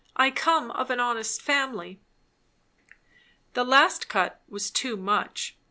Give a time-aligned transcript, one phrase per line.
[0.15, 1.99] I come of an honest family."
[3.53, 5.55] That last cut was too much.